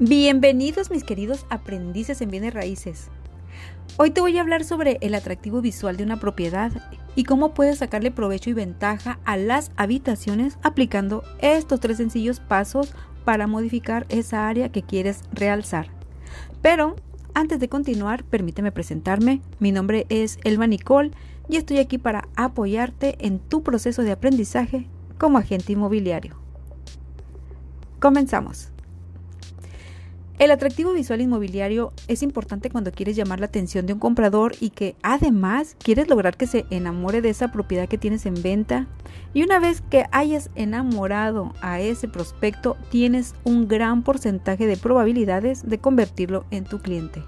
Bienvenidos 0.00 0.92
mis 0.92 1.02
queridos 1.02 1.44
aprendices 1.50 2.20
en 2.20 2.30
bienes 2.30 2.54
raíces. 2.54 3.08
Hoy 3.96 4.12
te 4.12 4.20
voy 4.20 4.38
a 4.38 4.42
hablar 4.42 4.62
sobre 4.62 4.98
el 5.00 5.12
atractivo 5.12 5.60
visual 5.60 5.96
de 5.96 6.04
una 6.04 6.20
propiedad 6.20 6.70
y 7.16 7.24
cómo 7.24 7.52
puedes 7.52 7.78
sacarle 7.78 8.12
provecho 8.12 8.48
y 8.48 8.52
ventaja 8.52 9.18
a 9.24 9.36
las 9.36 9.72
habitaciones 9.74 10.56
aplicando 10.62 11.24
estos 11.40 11.80
tres 11.80 11.96
sencillos 11.96 12.38
pasos 12.38 12.94
para 13.24 13.48
modificar 13.48 14.06
esa 14.08 14.46
área 14.46 14.68
que 14.68 14.84
quieres 14.84 15.22
realzar. 15.32 15.88
Pero 16.62 16.94
antes 17.34 17.58
de 17.58 17.68
continuar, 17.68 18.22
permíteme 18.22 18.70
presentarme. 18.70 19.40
Mi 19.58 19.72
nombre 19.72 20.06
es 20.10 20.38
Elma 20.44 20.68
Nicole 20.68 21.10
y 21.48 21.56
estoy 21.56 21.78
aquí 21.78 21.98
para 21.98 22.28
apoyarte 22.36 23.16
en 23.26 23.40
tu 23.40 23.64
proceso 23.64 24.04
de 24.04 24.12
aprendizaje 24.12 24.86
como 25.18 25.38
agente 25.38 25.72
inmobiliario. 25.72 26.36
Comenzamos. 27.98 28.70
El 30.38 30.52
atractivo 30.52 30.92
visual 30.92 31.20
inmobiliario 31.20 31.92
es 32.06 32.22
importante 32.22 32.70
cuando 32.70 32.92
quieres 32.92 33.16
llamar 33.16 33.40
la 33.40 33.46
atención 33.46 33.86
de 33.86 33.92
un 33.92 33.98
comprador 33.98 34.54
y 34.60 34.70
que 34.70 34.94
además 35.02 35.74
quieres 35.82 36.08
lograr 36.08 36.36
que 36.36 36.46
se 36.46 36.64
enamore 36.70 37.20
de 37.20 37.30
esa 37.30 37.50
propiedad 37.50 37.88
que 37.88 37.98
tienes 37.98 38.24
en 38.24 38.40
venta. 38.40 38.86
Y 39.34 39.42
una 39.42 39.58
vez 39.58 39.80
que 39.80 40.04
hayas 40.12 40.50
enamorado 40.54 41.54
a 41.60 41.80
ese 41.80 42.06
prospecto, 42.06 42.76
tienes 42.88 43.34
un 43.42 43.66
gran 43.66 44.04
porcentaje 44.04 44.68
de 44.68 44.76
probabilidades 44.76 45.68
de 45.68 45.78
convertirlo 45.78 46.44
en 46.52 46.64
tu 46.64 46.78
cliente. 46.78 47.24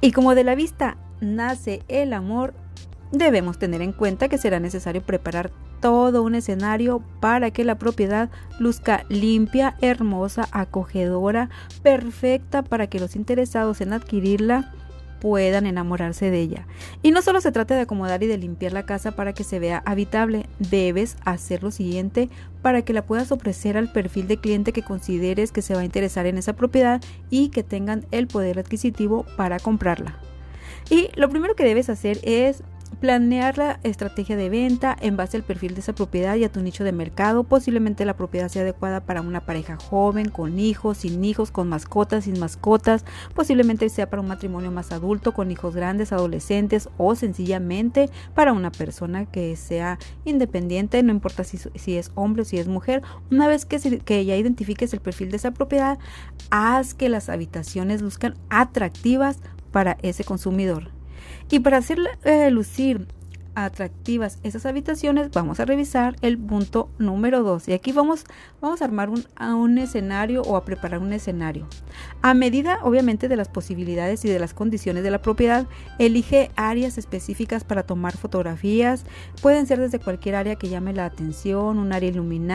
Y 0.00 0.10
como 0.10 0.34
de 0.34 0.42
la 0.42 0.56
vista 0.56 0.96
nace 1.20 1.82
el 1.86 2.14
amor, 2.14 2.52
debemos 3.12 3.60
tener 3.60 3.80
en 3.80 3.92
cuenta 3.92 4.28
que 4.28 4.38
será 4.38 4.58
necesario 4.58 5.02
preparar 5.02 5.52
todo 5.82 6.22
un 6.22 6.36
escenario 6.36 7.02
para 7.20 7.50
que 7.50 7.64
la 7.64 7.74
propiedad 7.74 8.30
luzca 8.58 9.04
limpia, 9.10 9.76
hermosa, 9.82 10.48
acogedora, 10.52 11.50
perfecta 11.82 12.62
para 12.62 12.86
que 12.86 13.00
los 13.00 13.16
interesados 13.16 13.80
en 13.80 13.92
adquirirla 13.92 14.72
puedan 15.20 15.66
enamorarse 15.66 16.30
de 16.30 16.40
ella. 16.40 16.66
Y 17.02 17.10
no 17.10 17.20
solo 17.20 17.40
se 17.40 17.52
trata 17.52 17.74
de 17.74 17.82
acomodar 17.82 18.22
y 18.22 18.26
de 18.26 18.38
limpiar 18.38 18.72
la 18.72 18.86
casa 18.86 19.12
para 19.12 19.32
que 19.32 19.44
se 19.44 19.58
vea 19.58 19.82
habitable, 19.84 20.46
debes 20.58 21.16
hacer 21.24 21.62
lo 21.62 21.70
siguiente 21.70 22.28
para 22.62 22.82
que 22.82 22.92
la 22.92 23.04
puedas 23.04 23.30
ofrecer 23.32 23.76
al 23.76 23.92
perfil 23.92 24.28
de 24.28 24.38
cliente 24.38 24.72
que 24.72 24.82
consideres 24.82 25.52
que 25.52 25.62
se 25.62 25.74
va 25.74 25.80
a 25.80 25.84
interesar 25.84 26.26
en 26.26 26.38
esa 26.38 26.54
propiedad 26.54 27.00
y 27.28 27.48
que 27.48 27.62
tengan 27.64 28.06
el 28.12 28.28
poder 28.28 28.58
adquisitivo 28.58 29.26
para 29.36 29.58
comprarla. 29.58 30.16
Y 30.90 31.10
lo 31.14 31.28
primero 31.28 31.54
que 31.54 31.64
debes 31.64 31.88
hacer 31.88 32.18
es 32.22 32.62
Planear 33.00 33.58
la 33.58 33.80
estrategia 33.82 34.36
de 34.36 34.48
venta 34.48 34.96
en 35.00 35.16
base 35.16 35.36
al 35.36 35.42
perfil 35.42 35.74
de 35.74 35.80
esa 35.80 35.92
propiedad 35.92 36.36
y 36.36 36.44
a 36.44 36.52
tu 36.52 36.60
nicho 36.60 36.84
de 36.84 36.92
mercado. 36.92 37.42
Posiblemente 37.42 38.04
la 38.04 38.16
propiedad 38.16 38.48
sea 38.48 38.62
adecuada 38.62 39.00
para 39.00 39.22
una 39.22 39.44
pareja 39.44 39.76
joven, 39.76 40.28
con 40.28 40.60
hijos, 40.60 40.98
sin 40.98 41.24
hijos, 41.24 41.50
con 41.50 41.68
mascotas, 41.68 42.24
sin 42.24 42.38
mascotas. 42.38 43.04
Posiblemente 43.34 43.88
sea 43.88 44.08
para 44.08 44.22
un 44.22 44.28
matrimonio 44.28 44.70
más 44.70 44.92
adulto, 44.92 45.32
con 45.32 45.50
hijos 45.50 45.74
grandes, 45.74 46.12
adolescentes 46.12 46.88
o 46.96 47.16
sencillamente 47.16 48.08
para 48.34 48.52
una 48.52 48.70
persona 48.70 49.26
que 49.26 49.56
sea 49.56 49.98
independiente, 50.24 51.02
no 51.02 51.12
importa 51.12 51.42
si, 51.42 51.58
si 51.74 51.96
es 51.96 52.12
hombre 52.14 52.42
o 52.42 52.44
si 52.44 52.58
es 52.58 52.68
mujer. 52.68 53.02
Una 53.30 53.48
vez 53.48 53.64
que, 53.64 53.98
que 53.98 54.24
ya 54.24 54.36
identifiques 54.36 54.92
el 54.92 55.00
perfil 55.00 55.30
de 55.30 55.38
esa 55.38 55.50
propiedad, 55.50 55.98
haz 56.50 56.94
que 56.94 57.08
las 57.08 57.28
habitaciones 57.28 58.00
luzcan 58.00 58.34
atractivas 58.48 59.38
para 59.72 59.98
ese 60.02 60.22
consumidor. 60.22 61.01
Y 61.50 61.60
para 61.60 61.78
hacer 61.78 61.98
eh, 62.24 62.50
lucir 62.50 63.06
atractivas 63.54 64.38
esas 64.42 64.66
habitaciones, 64.66 65.30
vamos 65.30 65.60
a 65.60 65.64
revisar 65.64 66.16
el 66.22 66.38
punto 66.38 66.88
número 66.98 67.42
2. 67.42 67.68
Y 67.68 67.72
aquí 67.72 67.92
vamos, 67.92 68.24
vamos 68.60 68.80
a 68.80 68.84
armar 68.84 69.10
un, 69.10 69.78
escenario 69.78 70.42
o 70.42 70.56
a 70.56 70.64
preparar 70.64 71.00
un 71.00 71.12
escenario. 71.12 71.66
A 72.22 72.34
medida, 72.34 72.78
obviamente, 72.82 73.28
de 73.28 73.36
las 73.36 73.48
posibilidades 73.48 74.24
y 74.24 74.28
de 74.28 74.38
las 74.38 74.54
condiciones 74.54 75.02
de 75.02 75.10
la 75.10 75.20
propiedad, 75.20 75.66
elige 75.98 76.50
áreas 76.56 76.98
específicas 76.98 77.64
para 77.64 77.82
tomar 77.82 78.16
fotografías. 78.16 79.04
Pueden 79.40 79.66
ser 79.66 79.80
desde 79.80 79.98
cualquier 79.98 80.36
área 80.36 80.56
que 80.56 80.68
llame 80.68 80.92
la 80.92 81.04
atención, 81.04 81.78
un 81.78 81.92
área 81.92 82.08
iluminada, 82.08 82.52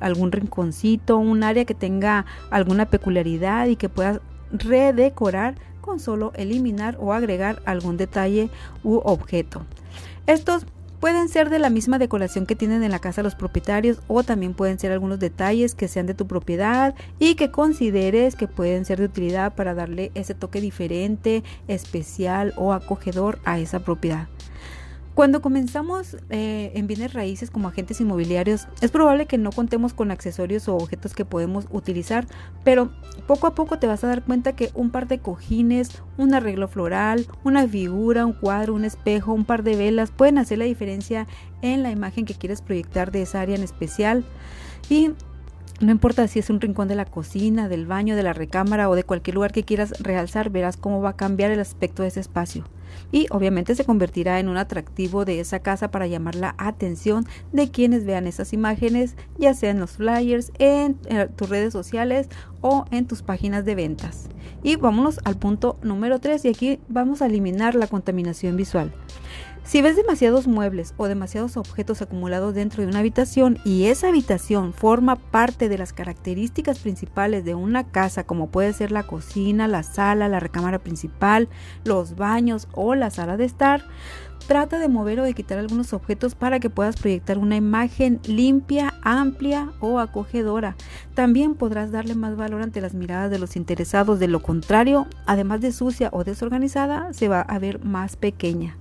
algún 0.00 0.32
rinconcito, 0.32 1.18
un 1.18 1.42
área 1.42 1.64
que 1.64 1.74
tenga 1.74 2.26
alguna 2.50 2.86
peculiaridad 2.86 3.66
y 3.66 3.76
que 3.76 3.88
pueda 3.88 4.20
redecorar 4.52 5.56
con 5.86 6.00
solo 6.00 6.32
eliminar 6.34 6.98
o 7.00 7.14
agregar 7.14 7.62
algún 7.64 7.96
detalle 7.96 8.50
u 8.84 8.96
objeto. 9.04 9.64
Estos 10.26 10.66
pueden 11.00 11.28
ser 11.28 11.50
de 11.50 11.58
la 11.58 11.70
misma 11.70 11.98
decoración 11.98 12.46
que 12.46 12.56
tienen 12.56 12.82
en 12.82 12.90
la 12.90 12.98
casa 12.98 13.22
los 13.22 13.34
propietarios 13.34 14.00
o 14.08 14.24
también 14.24 14.54
pueden 14.54 14.78
ser 14.78 14.92
algunos 14.92 15.20
detalles 15.20 15.74
que 15.74 15.88
sean 15.88 16.06
de 16.06 16.14
tu 16.14 16.26
propiedad 16.26 16.94
y 17.18 17.36
que 17.36 17.50
consideres 17.50 18.34
que 18.34 18.48
pueden 18.48 18.84
ser 18.84 18.98
de 18.98 19.04
utilidad 19.04 19.54
para 19.54 19.74
darle 19.74 20.10
ese 20.14 20.34
toque 20.34 20.60
diferente, 20.60 21.44
especial 21.68 22.52
o 22.56 22.72
acogedor 22.72 23.38
a 23.44 23.58
esa 23.58 23.80
propiedad. 23.80 24.28
Cuando 25.16 25.40
comenzamos 25.40 26.18
eh, 26.28 26.72
en 26.74 26.86
bienes 26.86 27.14
raíces 27.14 27.50
como 27.50 27.68
agentes 27.68 28.02
inmobiliarios, 28.02 28.68
es 28.82 28.90
probable 28.90 29.24
que 29.24 29.38
no 29.38 29.50
contemos 29.50 29.94
con 29.94 30.10
accesorios 30.10 30.68
o 30.68 30.76
objetos 30.76 31.14
que 31.14 31.24
podemos 31.24 31.64
utilizar, 31.70 32.26
pero 32.64 32.90
poco 33.26 33.46
a 33.46 33.54
poco 33.54 33.78
te 33.78 33.86
vas 33.86 34.04
a 34.04 34.08
dar 34.08 34.22
cuenta 34.22 34.54
que 34.54 34.70
un 34.74 34.90
par 34.90 35.08
de 35.08 35.18
cojines, 35.18 36.02
un 36.18 36.34
arreglo 36.34 36.68
floral, 36.68 37.26
una 37.44 37.66
figura, 37.66 38.26
un 38.26 38.34
cuadro, 38.34 38.74
un 38.74 38.84
espejo, 38.84 39.32
un 39.32 39.46
par 39.46 39.62
de 39.62 39.74
velas 39.74 40.10
pueden 40.10 40.36
hacer 40.36 40.58
la 40.58 40.66
diferencia 40.66 41.26
en 41.62 41.82
la 41.82 41.90
imagen 41.90 42.26
que 42.26 42.34
quieres 42.34 42.60
proyectar 42.60 43.10
de 43.10 43.22
esa 43.22 43.40
área 43.40 43.56
en 43.56 43.62
especial. 43.62 44.22
Y 44.90 45.12
no 45.80 45.90
importa 45.90 46.26
si 46.26 46.38
es 46.38 46.48
un 46.48 46.60
rincón 46.60 46.88
de 46.88 46.94
la 46.94 47.04
cocina, 47.04 47.68
del 47.68 47.86
baño, 47.86 48.16
de 48.16 48.22
la 48.22 48.32
recámara 48.32 48.88
o 48.88 48.94
de 48.94 49.04
cualquier 49.04 49.34
lugar 49.34 49.52
que 49.52 49.64
quieras 49.64 49.92
realzar, 50.00 50.50
verás 50.50 50.76
cómo 50.76 51.02
va 51.02 51.10
a 51.10 51.16
cambiar 51.16 51.50
el 51.50 51.60
aspecto 51.60 52.02
de 52.02 52.08
ese 52.08 52.20
espacio. 52.20 52.64
Y 53.12 53.26
obviamente 53.30 53.74
se 53.74 53.84
convertirá 53.84 54.40
en 54.40 54.48
un 54.48 54.56
atractivo 54.56 55.24
de 55.24 55.40
esa 55.40 55.60
casa 55.60 55.90
para 55.90 56.06
llamar 56.06 56.34
la 56.34 56.54
atención 56.56 57.26
de 57.52 57.70
quienes 57.70 58.06
vean 58.06 58.26
esas 58.26 58.52
imágenes, 58.52 59.16
ya 59.38 59.52
sea 59.54 59.70
en 59.70 59.80
los 59.80 59.92
flyers, 59.92 60.50
en, 60.58 60.96
en 61.06 61.28
tus 61.32 61.48
redes 61.48 61.72
sociales 61.72 62.28
o 62.62 62.86
en 62.90 63.06
tus 63.06 63.22
páginas 63.22 63.64
de 63.64 63.74
ventas. 63.74 64.28
Y 64.62 64.76
vámonos 64.76 65.20
al 65.24 65.36
punto 65.36 65.78
número 65.82 66.18
3 66.20 66.44
y 66.46 66.48
aquí 66.48 66.80
vamos 66.88 67.20
a 67.20 67.26
eliminar 67.26 67.74
la 67.74 67.86
contaminación 67.86 68.56
visual. 68.56 68.92
Si 69.66 69.82
ves 69.82 69.96
demasiados 69.96 70.46
muebles 70.46 70.94
o 70.96 71.08
demasiados 71.08 71.56
objetos 71.56 72.00
acumulados 72.00 72.54
dentro 72.54 72.84
de 72.84 72.88
una 72.88 73.00
habitación 73.00 73.58
y 73.64 73.86
esa 73.86 74.08
habitación 74.08 74.72
forma 74.72 75.16
parte 75.16 75.68
de 75.68 75.76
las 75.76 75.92
características 75.92 76.78
principales 76.78 77.44
de 77.44 77.56
una 77.56 77.82
casa, 77.82 78.22
como 78.22 78.48
puede 78.48 78.72
ser 78.72 78.92
la 78.92 79.02
cocina, 79.02 79.66
la 79.66 79.82
sala, 79.82 80.28
la 80.28 80.38
recámara 80.38 80.78
principal, 80.78 81.48
los 81.82 82.14
baños 82.14 82.68
o 82.74 82.94
la 82.94 83.10
sala 83.10 83.36
de 83.36 83.44
estar, 83.44 83.82
trata 84.46 84.78
de 84.78 84.86
mover 84.86 85.18
o 85.18 85.24
de 85.24 85.34
quitar 85.34 85.58
algunos 85.58 85.92
objetos 85.92 86.36
para 86.36 86.60
que 86.60 86.70
puedas 86.70 86.94
proyectar 86.94 87.36
una 87.36 87.56
imagen 87.56 88.20
limpia, 88.24 88.94
amplia 89.02 89.72
o 89.80 89.98
acogedora. 89.98 90.76
También 91.14 91.56
podrás 91.56 91.90
darle 91.90 92.14
más 92.14 92.36
valor 92.36 92.62
ante 92.62 92.80
las 92.80 92.94
miradas 92.94 93.32
de 93.32 93.40
los 93.40 93.56
interesados. 93.56 94.20
De 94.20 94.28
lo 94.28 94.40
contrario, 94.40 95.08
además 95.26 95.60
de 95.60 95.72
sucia 95.72 96.10
o 96.12 96.22
desorganizada, 96.22 97.12
se 97.12 97.26
va 97.26 97.40
a 97.40 97.58
ver 97.58 97.84
más 97.84 98.14
pequeña. 98.14 98.76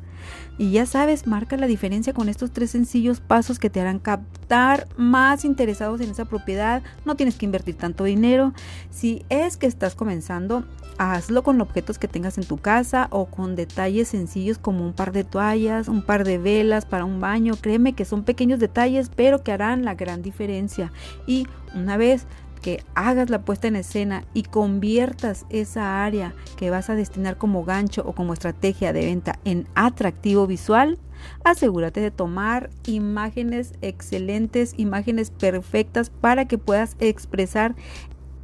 Y 0.57 0.71
ya 0.71 0.85
sabes, 0.85 1.27
marca 1.27 1.57
la 1.57 1.67
diferencia 1.67 2.13
con 2.13 2.29
estos 2.29 2.51
tres 2.51 2.71
sencillos 2.71 3.19
pasos 3.19 3.59
que 3.59 3.69
te 3.69 3.81
harán 3.81 3.99
captar 3.99 4.87
más 4.95 5.43
interesados 5.43 5.99
en 5.99 6.11
esa 6.11 6.25
propiedad. 6.25 6.81
No 7.03 7.15
tienes 7.15 7.35
que 7.35 7.45
invertir 7.45 7.75
tanto 7.75 8.05
dinero. 8.05 8.53
Si 8.89 9.25
es 9.29 9.57
que 9.57 9.67
estás 9.67 9.95
comenzando, 9.95 10.65
hazlo 10.97 11.43
con 11.43 11.59
objetos 11.59 11.99
que 11.99 12.07
tengas 12.07 12.37
en 12.37 12.45
tu 12.45 12.57
casa 12.57 13.07
o 13.11 13.25
con 13.25 13.55
detalles 13.55 14.07
sencillos 14.07 14.57
como 14.57 14.85
un 14.85 14.93
par 14.93 15.11
de 15.11 15.25
toallas, 15.25 15.89
un 15.89 16.01
par 16.01 16.23
de 16.23 16.37
velas 16.37 16.85
para 16.85 17.03
un 17.03 17.19
baño. 17.19 17.55
Créeme 17.59 17.93
que 17.93 18.05
son 18.05 18.23
pequeños 18.23 18.59
detalles, 18.59 19.11
pero 19.13 19.43
que 19.43 19.51
harán 19.51 19.83
la 19.83 19.95
gran 19.95 20.21
diferencia. 20.21 20.93
Y 21.27 21.47
una 21.75 21.97
vez 21.97 22.27
que 22.61 22.83
hagas 22.95 23.29
la 23.29 23.41
puesta 23.41 23.67
en 23.67 23.75
escena 23.75 24.23
y 24.33 24.43
conviertas 24.43 25.45
esa 25.49 26.03
área 26.03 26.33
que 26.57 26.69
vas 26.69 26.89
a 26.89 26.95
destinar 26.95 27.37
como 27.37 27.63
gancho 27.63 28.03
o 28.05 28.13
como 28.13 28.33
estrategia 28.33 28.93
de 28.93 29.05
venta 29.05 29.39
en 29.45 29.67
atractivo 29.75 30.47
visual, 30.47 30.97
asegúrate 31.43 32.01
de 32.01 32.11
tomar 32.11 32.69
imágenes 32.85 33.73
excelentes, 33.81 34.73
imágenes 34.77 35.31
perfectas 35.31 36.09
para 36.09 36.45
que 36.45 36.57
puedas 36.57 36.95
expresar 36.99 37.75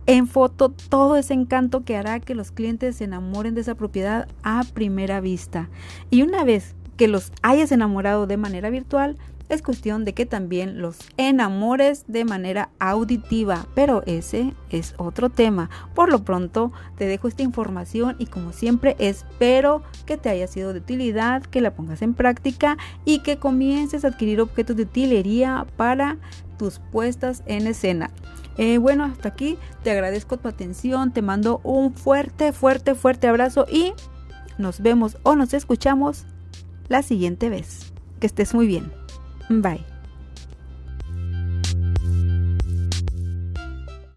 en 0.08 0.28
foto 0.28 0.70
todo 0.70 1.16
ese 1.16 1.34
encanto 1.34 1.84
que 1.84 1.96
hará 1.96 2.20
que 2.20 2.36
los 2.36 2.52
clientes 2.52 2.98
se 2.98 3.04
enamoren 3.06 3.56
de 3.56 3.62
esa 3.62 3.76
propiedad 3.76 4.28
a 4.44 4.64
primera 4.74 5.22
vista. 5.22 5.70
Y 6.10 6.24
una 6.24 6.44
vez 6.44 6.76
que 6.98 7.08
los 7.08 7.32
hayas 7.42 7.72
enamorado 7.72 8.28
de 8.28 8.38
manera 8.38 8.70
virtual, 8.70 9.18
Es 9.52 9.62
cuestión 9.62 10.06
de 10.06 10.14
que 10.14 10.26
también 10.26 10.82
los 10.82 10.98
enamores 11.18 12.06
de 12.08 12.24
manera 12.24 12.70
auditiva, 12.80 13.68
pero 13.76 14.02
ese 14.06 14.54
es 14.70 14.94
otro 14.96 15.28
tema. 15.28 15.70
Por 15.94 16.10
lo 16.10 16.24
pronto 16.24 16.72
te 16.98 17.06
dejo 17.06 17.28
esta 17.28 17.44
información 17.44 18.16
y 18.18 18.28
como 18.28 18.54
siempre 18.54 18.96
espero 18.98 19.84
que 20.06 20.16
te 20.16 20.30
haya 20.30 20.48
sido 20.48 20.72
de 20.72 20.80
utilidad, 20.80 21.44
que 21.44 21.60
la 21.60 21.76
pongas 21.76 22.02
en 22.02 22.14
práctica 22.14 22.78
y 23.04 23.24
que 23.24 23.40
comiences 23.40 24.06
a 24.06 24.08
adquirir 24.08 24.40
objetos 24.40 24.78
de 24.78 24.84
utilería 24.84 25.68
para 25.76 26.18
tus 26.58 26.80
puestas 26.80 27.44
en 27.46 27.68
escena. 27.68 28.10
Eh, 28.56 28.78
bueno, 28.78 29.04
hasta 29.04 29.28
aquí 29.28 29.58
te 29.84 29.92
agradezco 29.92 30.38
tu 30.38 30.48
atención, 30.48 31.12
te 31.12 31.22
mando 31.22 31.60
un 31.66 31.94
fuerte, 31.94 32.54
fuerte, 32.54 32.96
fuerte 32.96 33.28
abrazo 33.28 33.66
y 33.70 33.92
nos 34.58 34.80
vemos 34.80 35.18
o 35.24 35.36
nos 35.36 35.54
escuchamos 35.54 36.24
la 36.88 37.04
siguiente 37.04 37.50
vez. 37.50 37.92
Que 38.22 38.28
estés 38.28 38.54
muy 38.54 38.66
bien. 38.66 39.01
Bye. 39.50 39.84